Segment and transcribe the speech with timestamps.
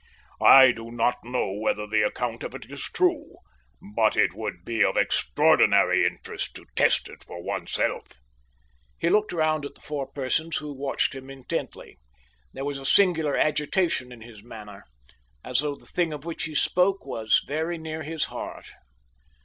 [0.41, 3.35] I do not know whether the account of it is true,
[3.95, 8.07] but it would be of extraordinary interest to test it for oneself."
[8.97, 11.99] He looked round at the four persons who watched him intently.
[12.51, 14.85] There was a singular agitation in his manner,
[15.43, 18.71] as though the thing of which he spoke was very near his heart.